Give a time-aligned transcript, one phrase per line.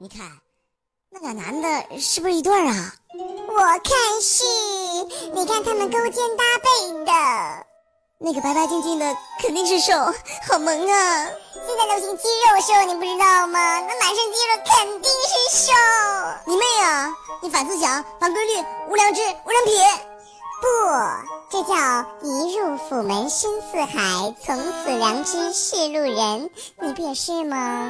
[0.00, 0.20] 你看，
[1.10, 2.94] 那俩男的是不是一对儿啊？
[3.48, 4.44] 我看是，
[5.34, 7.66] 你看他们勾肩搭背的。
[8.20, 9.92] 那个白白净净的肯定是瘦，
[10.48, 11.26] 好萌啊！
[11.52, 13.80] 现在流行肌肉瘦，你不知道吗？
[13.80, 15.72] 那满身肌肉肯定是瘦。
[16.46, 17.12] 你妹啊！
[17.42, 19.74] 你反思想，反规律，无良知，无人品。
[20.60, 20.68] 不，
[21.50, 21.74] 这叫
[22.22, 26.50] 一入府门深似海，从此良知是路人。
[26.80, 27.84] 你不也是吗？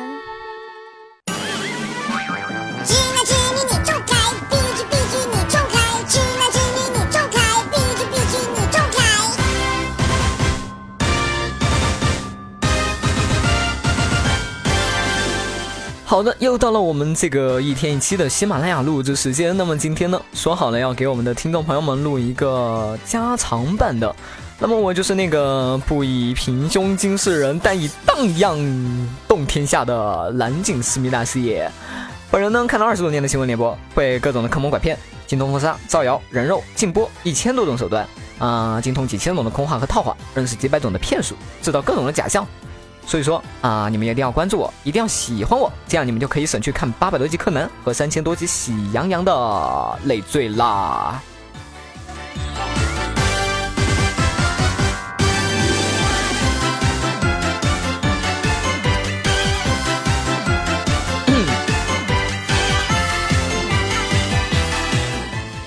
[16.09, 19.55] 好的，又到了我们这个一天一期的喜马拉雅录制时间。
[19.55, 24.17] 那么今天呢，说好了要给我们的听众朋友们录一个加长版的。
[24.59, 28.59] 那么我就是那个不以平胸惊世人，但以荡漾
[29.29, 31.71] 动天下的蓝景思密达师爷。
[32.31, 42.47] 本人呢，看了二十多年的新闻联播，会各种的坑蒙拐骗、精通封杀、造谣、人肉、禁播，一千多种手段啊，精通几千种的空话和套话，认识几百种的骗术，制造各种的假象。
[43.09, 51.19] 所以说啊，你们一定要关注我，一定要喜欢我，这样你们就可以省去看八百多集柯南和三千多集喜羊羊的累赘啦。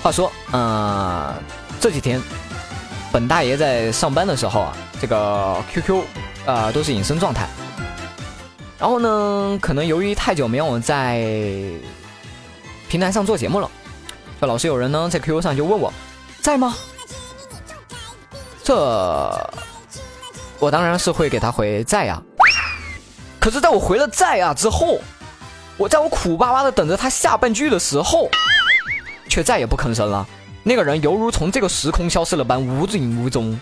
[0.00, 1.34] 话说，呃，
[1.80, 2.22] 这几天
[3.10, 6.04] 本大爷在上班的时候啊，这个 QQ。
[6.46, 7.48] 呃，都是隐身状态。
[8.78, 11.24] 然后呢，可能由于太久没有在
[12.88, 13.70] 平台上做节目了，
[14.40, 15.92] 这老是有人呢在 QQ 上就问我
[16.40, 16.74] 在吗？
[18.64, 18.74] 这
[20.58, 22.20] 我当然是会给他回在呀。
[23.40, 25.00] 可是，在我回了在啊之后，
[25.76, 28.28] 我在我苦巴巴的等着他下半句的时候，
[29.28, 30.26] 却再也不吭声了。
[30.62, 33.58] 那个人犹如从这个时空消失了般无影无踪。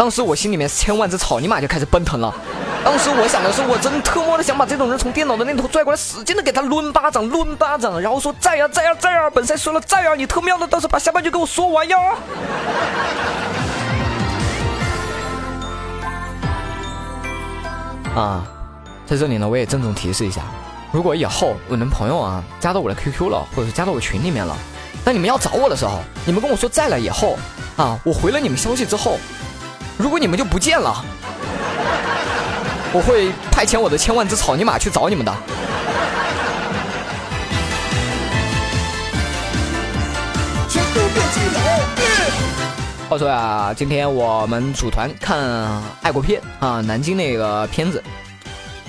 [0.00, 2.34] 当时我心里面千万只草泥马就开始奔腾了。
[2.82, 9.28] 当时我想的是，我真特么的想把这种人从电脑的那头拽过来，使劲的给他抡巴掌，抡巴掌，然后说在呀，在呀，在呀。
[9.28, 11.98] 本赛说了在呀，你特喵的倒是把下半句给我说完呀。
[18.16, 18.42] 啊，
[19.06, 20.40] 在这里呢，我也郑重提示一下，
[20.92, 24.56] 如果以后我男朋友啊加到我的 QQ 了，或者是加到我群里面了，
[25.04, 27.36] 当你们要找我的时候，你们跟我说在了以后，
[27.76, 29.18] 啊，我回了你们消息之后。
[30.00, 31.04] 如果你们就不见了，
[32.90, 35.32] 我会派遣我的千万只草泥马去找你们的。
[43.10, 45.38] 话说呀，今天我们组团看
[46.00, 48.02] 爱国片啊，南京那个片子，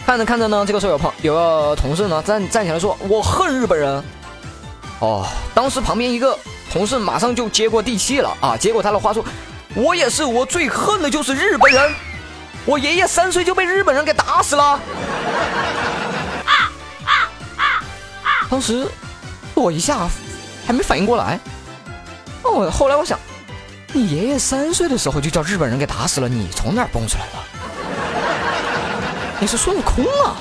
[0.05, 4.01] 看着看着呢，这个时候有朋有个同事呢站站起来说：“我恨日本人。”
[4.99, 6.39] 哦，当时旁边一个
[6.71, 9.25] 同事马上就接过地气了啊，接过他的话说。
[9.73, 11.91] 我也是，我最恨的就是日本人。
[12.65, 14.79] 我爷爷三岁就被日本人给打死了。
[18.49, 18.87] 当时
[19.53, 20.07] 我一下
[20.67, 21.39] 还没反应过来。
[22.43, 23.17] 哦，后来我想，
[23.93, 27.33] 你爷爷三岁的时候就叫日本人给打死了，你从哪儿蹦出来的？
[29.39, 30.35] 你是孙悟空啊？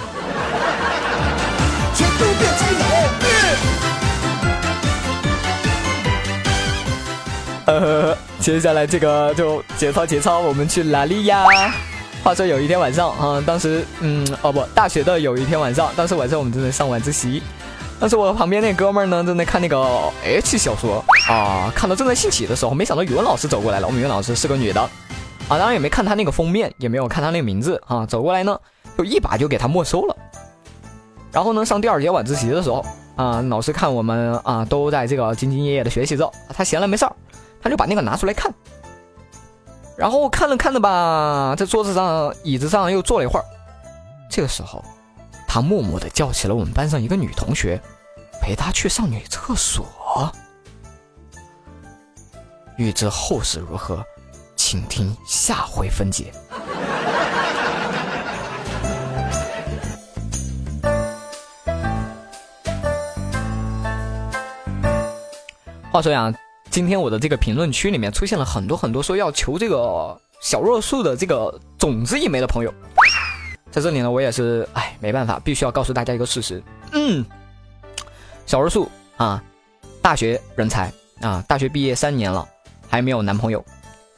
[7.67, 11.45] 呃，接下来这个就节操节操，我们去哪里呀？
[12.25, 17.43] 话说有一天晚上啊，当时嗯哦不，大学的有一天晚上，当时晚上我们正在上晚自习，
[17.99, 19.79] 当时我旁边那哥们儿呢正在看那个
[20.25, 23.87] H 小说啊，看到正在兴起的时候，没想到语文老师走过来了。
[23.87, 24.91] 我们语文老师是个女的啊，
[25.51, 28.59] 当然也没看她那个封面，也没有看她那个名字啊，走过来呢
[28.97, 30.17] 就一把就给她没收了。
[31.31, 32.85] 然后呢，上第二节晚自习的时候
[33.17, 37.13] 啊，老师看我们啊都在这个兢兢业业的学习着，他闲了没事儿。
[37.63, 38.53] 他就把那个拿出来看，
[39.97, 43.45] 然后看了看的吧，在桌子上、椅子上又坐了一会儿。
[44.31, 44.83] 这个时候，
[45.47, 47.81] 他默默的叫起了我们班上一个女同学，
[48.41, 49.87] 陪他去上女厕所。
[52.77, 54.03] 欲知后事如何，
[54.57, 56.33] 请听下回分解。
[65.93, 66.33] 话说呀。
[66.71, 72.73] 今天我的这个评论区里面出现了很多很多说要求这个小若树的这个种子一枚的朋友，
[73.73, 76.63] 在这里呢，我也是哎没办法，必须要告诉大家一个事实，
[76.93, 77.27] 嗯，
[78.47, 79.43] 小若树啊，
[80.01, 82.49] 大学人才啊，大学毕业三年了
[82.89, 83.65] 还没有男朋友。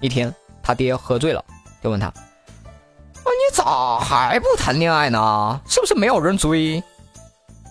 [0.00, 0.32] 一天
[0.62, 1.42] 他爹喝醉了，
[1.82, 2.14] 就问他，啊
[3.24, 5.58] 你咋还不谈恋爱呢？
[5.66, 6.82] 是不是没有人追？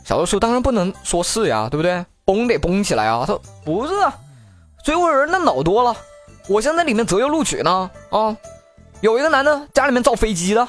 [0.04, 2.04] 小若素当然不能说是呀，对不对？
[2.26, 3.20] 绷得绷起来啊！
[3.22, 3.94] 他说不是，
[4.84, 5.96] 追我人那老多了，
[6.48, 8.36] 我现在里面择优录取呢啊！
[9.02, 10.68] 有一个男的家里面造飞机的，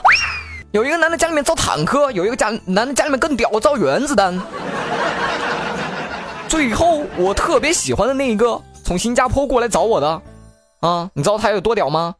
[0.70, 4.38] 有一个男的家里面造坦克，有一个家男的家里面更屌，造原子弹。
[6.46, 10.20] 最后我特别喜欢的那一个从新加坡过来找我的，
[10.80, 12.14] 啊，你知道他有多屌吗？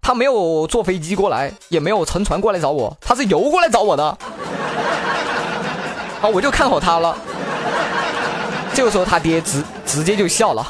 [0.00, 4.04] 他没有坐飞机过来，也没有乘船过来找我，他是游过来找我的。
[4.04, 4.16] 啊，
[6.32, 7.16] 我就看好他了。
[8.72, 10.66] 这个时候他爹直直接就笑了，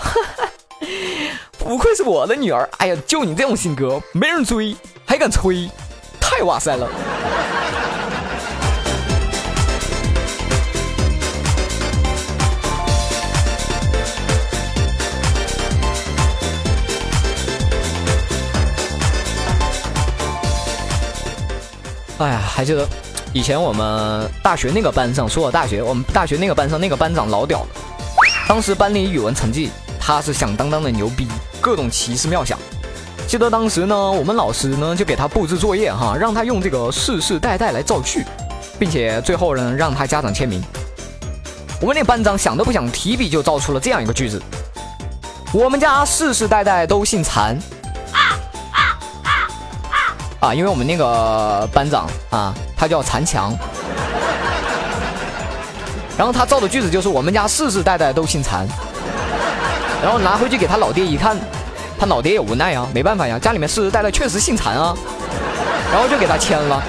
[1.64, 2.68] 不愧是我的女儿。
[2.76, 4.76] 哎呀，就你这种性格，没人追
[5.06, 5.66] 还敢吹，
[6.20, 6.86] 太哇塞了。
[22.18, 22.86] 哎呀，还记得。
[23.32, 27.66] 以前我们大学那个班上，说我大学，我们大学那个班上那个班长老屌了。
[28.46, 31.26] 当时班里语文成绩，他是响当当的牛逼，
[31.64, 32.58] 各种奇思妙想。
[33.26, 38.22] 记得当时呢，我们老师呢就给他布置作业哈，让他用这个世世代代来造句，
[38.78, 40.62] 并且最后呢让他家长签名。
[41.80, 44.38] 我们那班长想都不想，提笔就造出了这样一个句子：
[45.54, 47.58] 我们家世世代代都姓残。
[50.40, 52.54] 啊，因为我们那个班长啊。
[52.76, 53.56] 他叫残强，
[56.18, 58.68] 然后他造的句子就是我们家世世代代都姓残，
[60.02, 61.38] 然后拿回去给他老爹一看，
[62.06, 64.96] 老爹也无奈啊，没办法呀，家里面世世代代确实姓残啊，
[65.92, 66.82] 然后就给他签了，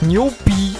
[0.00, 0.76] 牛逼。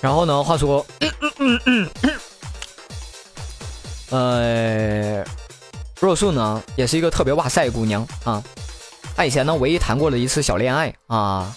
[0.00, 0.42] 然后呢？
[0.42, 2.12] 话说，嗯嗯嗯嗯
[4.10, 5.11] 呃，
[6.06, 8.42] 若素呢，也是一个特别哇塞姑娘啊。
[9.14, 11.54] 她以前呢，唯一谈过了一次小恋爱啊，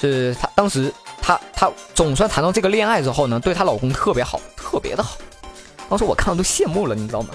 [0.00, 5.16] 是她当时她她总算谈到这个恋爱之后呢，对她老公特别好，特别的好。
[5.88, 7.28] 当时我看了都羡慕了，你知道吗？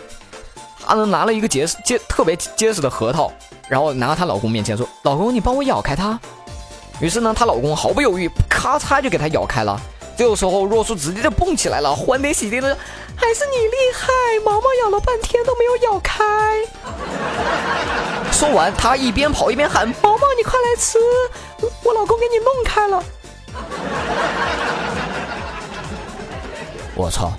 [0.86, 3.32] 她呢拿了一个结实结特别结实的核桃，
[3.68, 6.20] 然后拿到她老公面前说：“老公，你帮我咬开它。”
[7.02, 9.82] 于是呢，她老公毫不犹豫，咔嚓就给她咬开了。
[10.18, 12.75] 这个时候，若素直接就蹦起来了，欢天喜地的，
[13.16, 14.08] 还是你厉害！
[14.44, 16.25] 毛毛咬了半天都没有咬开。
[18.31, 20.98] 说完，他一边跑一边喊：“毛毛，你快来吃，
[21.84, 23.04] 我老公给你弄开了。”
[26.96, 27.31] 我操！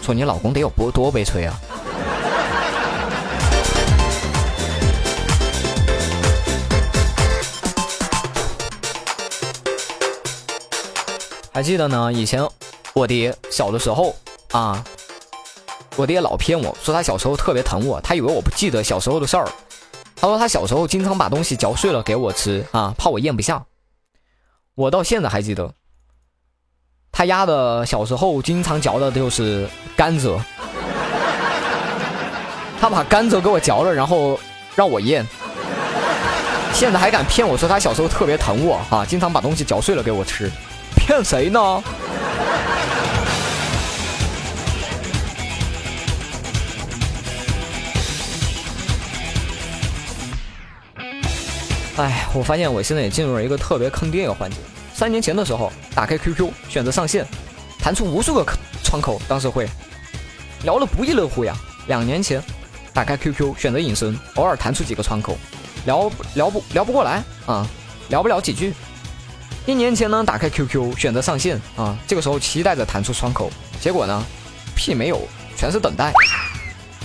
[0.00, 1.60] 说你老公得有多多悲催啊！
[11.56, 12.12] 还记得呢？
[12.12, 12.46] 以前
[12.92, 14.14] 我爹小的时候
[14.52, 14.84] 啊，
[15.96, 19.48] 我爹老骗我说他小时候特别疼我，他以为我不记得小时候的事儿。
[20.16, 23.64] 他说他小时候经常把东西嚼碎了给我吃啊，怕我咽不下。
[24.74, 25.72] 我到现在还记得，
[27.10, 29.66] 他丫的小时候经常嚼的就是
[29.96, 30.38] 甘蔗，
[32.78, 34.38] 他把甘蔗给我嚼了，然后
[34.74, 35.26] 让我咽。
[36.74, 40.52] 现在还敢骗我说他小时候特别疼我啊，经常把东西嚼碎了给我吃。
[41.06, 41.60] 骗谁呢？
[51.96, 54.56] 哎，我发现我现在也进入了一个特别坑爹一个环节。
[54.92, 57.24] 三年前的时候，打开 QQ 选择上线，
[57.78, 58.44] 弹出无数个
[58.82, 59.68] 窗口，当时会
[60.64, 61.54] 聊得不亦乐乎呀。
[61.86, 62.42] 两年前，
[62.92, 65.38] 打开 QQ 选择隐身，偶尔弹出几个窗口，
[65.84, 67.64] 聊聊不聊不过来啊，
[68.08, 68.74] 聊不了几句。
[69.66, 74.24] 一年前呢，打开 QQ 选择上线啊，这个时候期待着弹出窗口，结果呢，
[74.76, 75.20] 屁没有，
[75.56, 76.12] 全是等待。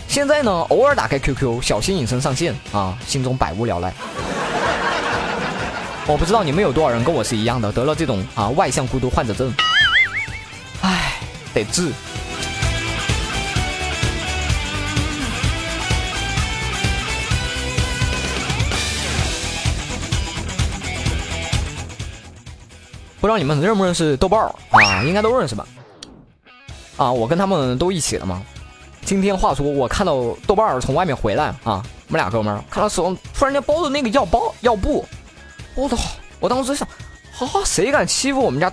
[0.08, 3.92] 现在呢，偶尔打开 QQ，小心隐身上线啊，心中百无聊赖。
[6.06, 9.52] 我不知道你们有多少人跟我是一样的，得了这种啊外向孤独患者症，
[10.82, 11.14] 唉，
[11.56, 11.92] 得治。
[23.32, 25.04] 知道你们认不认识豆瓣啊？
[25.06, 25.66] 应该都认识吧？
[26.98, 28.44] 啊，我跟他们都一起的嘛。
[29.06, 35.06] 今天话说，我看到豆瓣从外面回来啊，我们俩哥们儿看到手上突然间包的那个药包药布，
[35.76, 35.96] 我操！
[36.42, 36.86] 我当时想，
[37.32, 38.70] 哈啊，谁敢欺负我们家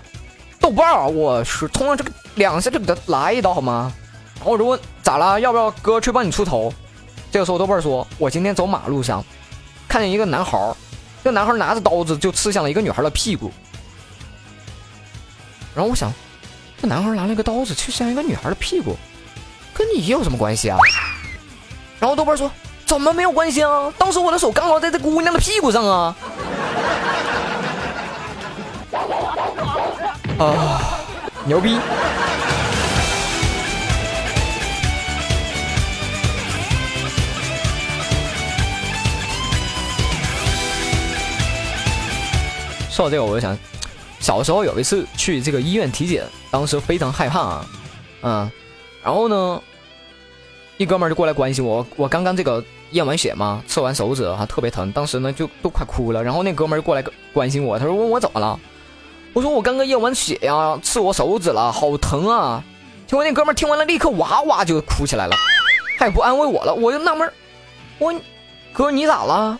[0.58, 1.06] 豆瓣儿？
[1.06, 3.92] 我去，冲了这个两下就给他来一刀好吗？
[4.38, 5.38] 然后我就问咋了？
[5.38, 6.72] 要不要哥去帮你出头？
[7.30, 9.24] 这个时候豆瓣说，我今天走马路上，
[9.86, 10.74] 看见一个男孩儿，
[11.22, 13.52] 这男孩拿着刀子就刺向了一个女孩的屁股。
[15.78, 16.12] 然后我想，
[16.82, 18.96] 这男孩拿了一个刀子去扇一个女孩的屁股，
[19.72, 20.76] 跟你有什么关系啊？
[22.00, 22.50] 然后豆瓣说
[22.84, 23.94] ：“怎么没有关系啊？
[23.96, 26.16] 当时我的手刚好在这姑娘的屁股上啊！”
[30.36, 30.98] 啊，
[31.44, 31.78] 牛逼！
[42.90, 43.56] 说到这个，我就想，
[44.28, 47.66] 小时候有一次去这个医院体检，当时非常害怕啊，
[48.20, 48.50] 嗯，
[49.02, 49.62] 然后呢，
[50.76, 58.60] 一哥们儿就过来关心我，我刚刚这个验完血嘛，刺完手指还特别疼，当时呢就都快哭了，然后那哥们儿过来关心我，他说问我怎么了，
[59.32, 62.62] 我说我刚刚验完血呀，刺我手指了，好疼啊，
[63.06, 65.34] 结果那哥们儿听完了，立刻哇哇就哭起来了，
[65.98, 67.32] 他也不安慰我了，我就纳闷
[67.96, 68.14] 我
[68.74, 69.58] 哥你咋了？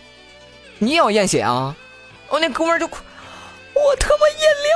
[0.79, 1.75] 你也要验血啊？
[2.29, 2.99] 哦，那哥们儿就哭。
[3.79, 4.71] 我他妈饮料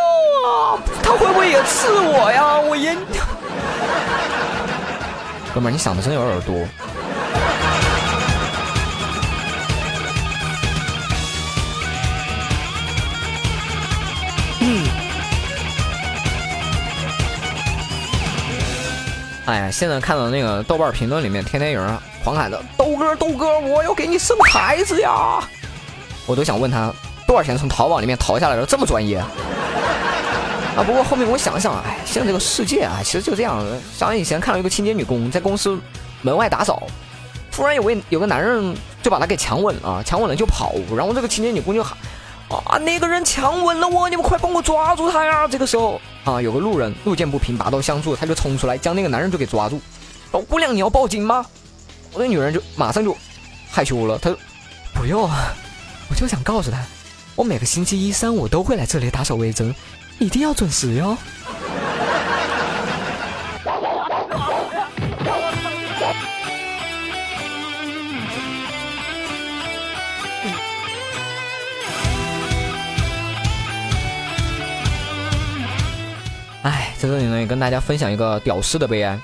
[0.49, 0.79] 啊！
[1.03, 2.59] 他会不会也刺我呀？
[2.61, 3.25] 我验尿。
[5.53, 6.55] 哥们儿，你想的真有点多。
[14.61, 14.87] 嗯。
[19.45, 25.41] 哎呀，现在看到那个豆瓣评论里面，天天有人狂喊着“豆哥，豆哥，我要给你生孩子呀！”
[26.25, 26.95] 我都想问他。
[27.33, 30.85] 多少钱从淘宝里面淘下来的这么专业啊？
[30.85, 33.65] 不过后面我想想，哎，现在这个世界啊，其实就这样。
[33.97, 35.81] 想以前看到一个清洁女工在公司
[36.21, 36.83] 门外打扫，
[37.51, 41.97] 突然有位有个男人就把她给强吻了，强吻了就跑，然后这个清洁女工就喊
[42.51, 45.49] 啊，那个人强吻了我，你们快帮我抓住他呀！
[45.49, 49.81] 这个时候啊，有个路人路见不平拔刀相助，他就冲出来将那个男人就给抓住。
[50.33, 51.47] 哦，姑娘你要报警吗？
[52.13, 53.17] 我那女人就马上就
[53.71, 54.39] 害羞了，她说
[54.93, 55.23] 不用，
[56.11, 56.77] 我就想告诉他。
[57.35, 59.75] 我每个星期一、三、五都会来这里打扫卫生，
[60.19, 61.17] 一定要准时哟。
[76.63, 79.19] 哎，在这里呢，也跟大家分享一个屌丝的悲哀。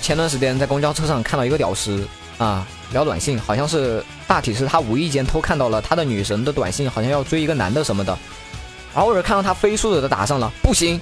[0.00, 2.04] 前段时间在公交车上看到一个屌丝
[2.44, 2.66] 啊。
[2.92, 8.18] 聊短信，好像是大体是他无意间偷看到了他的女神的短信，好像要追一个男的什么的，
[8.92, 11.00] 然后我看到他飞速的打上了，不行，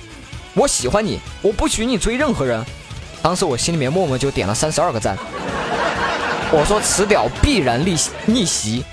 [0.53, 2.63] 我喜欢你，我不许你追任何人。
[3.23, 5.17] 当时我心里面默默就点了三十二个赞，
[6.53, 8.85] 我说此屌必然逆逆袭。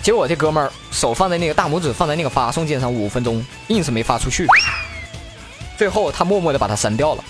[0.00, 4.46] 结果这哥们儿手放在那个大拇指放在那个发送键上五分钟，硬是没发出去。
[5.76, 7.22] 最后他默默的把它删掉了，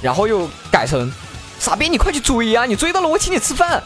[0.00, 1.12] 然后又改成
[1.64, 3.82] 傻逼，你快去追呀，你追到了我请你吃饭。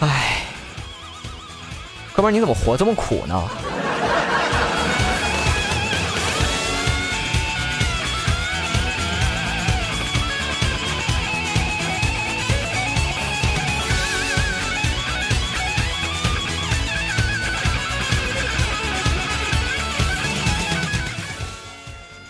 [0.00, 0.42] 哎，
[2.12, 3.48] 哥们，你怎么活这么苦呢？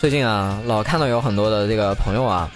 [0.00, 2.50] 最近啊，老看到有很多的这个朋友啊，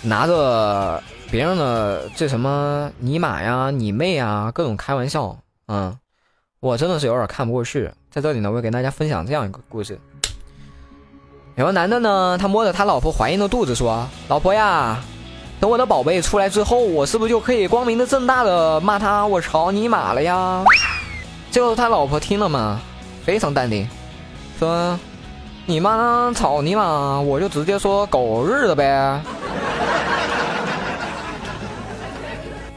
[0.00, 5.36] 拿着别人的这什么尼玛呀、你妹啊，各种开玩笑，
[5.68, 5.94] 嗯，
[6.60, 7.92] 我真的是有点看不过去。
[8.10, 10.00] 在这里呢，我给大家分享这样一个故事：
[11.56, 14.98] 有个男的呢，他摸着他老婆怀孕的肚子说：“老婆呀，
[15.60, 20.64] 等我的宝贝出来之后，我是不是就可以光明正大的骂他我操尼玛了呀？”
[21.52, 22.80] 结果他老婆听了嘛，
[23.22, 23.86] 非常淡定，
[24.58, 24.98] 说。
[25.68, 27.18] 你妈草你妈！
[27.20, 29.20] 我就直接说狗日的呗。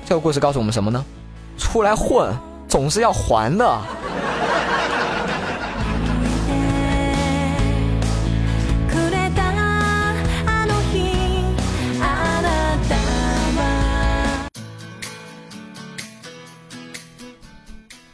[0.04, 1.06] 这个故事告诉我们什么呢？
[1.56, 2.34] 出来混
[2.68, 3.80] 总是要还的。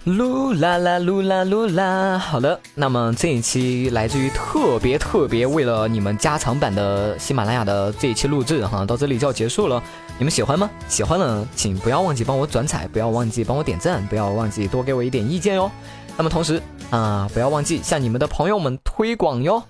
[0.06, 9.82] 噜啦啦噜啦噜啦，好的，那么这一期来自于特别特别为了你们加长版的喜马拉雅的这一期录制哈，到这里就要结束了。
[10.20, 10.70] 你们喜欢吗？
[10.88, 15.72] 喜欢了，请不要忘记帮我转采，不要忘记帮我点赞，不要忘记多给我一点意见哟。
[16.16, 19.64] 那么同时啊，不要忘记向你们的朋友们推广哟。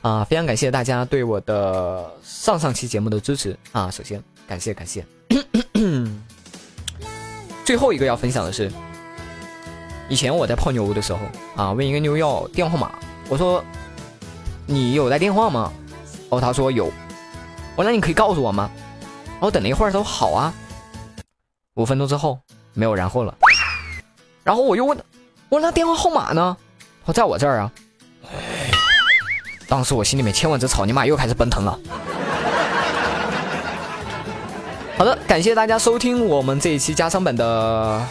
[0.00, 5.04] 啊，非常感谢大家对我的上上期节目的支持啊，首先感谢感谢。
[7.64, 8.70] 最后一个要分享的是。
[10.12, 11.20] 以前我在泡妞的时候
[11.56, 12.92] 啊，问一个妞要电话码，
[13.30, 13.64] 我说
[14.66, 15.72] 你有带电话吗？
[16.28, 16.92] 哦，他说有。
[17.74, 18.70] 我说那你可以告诉我吗？
[19.30, 20.52] 然后等了一会儿，他说好啊。
[21.76, 22.38] 五分钟之后
[22.74, 23.34] 没有然后了。
[24.44, 24.98] 然后我又问，
[25.48, 26.54] 我说那电话号码呢？
[27.06, 27.72] 我在我这儿啊。
[29.66, 31.80] 当时我心里面千万只草泥马又开始奔腾了。
[34.98, 38.06] 好的，感谢大家收听我们这一期加长版的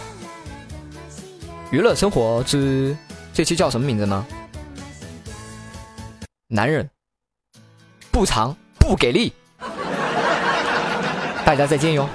[1.71, 2.95] 娱乐生活之
[3.33, 4.25] 这期叫什么名字呢？
[6.49, 6.89] 男人
[8.11, 9.31] 不长不给力。
[11.45, 12.09] 大家再见哟。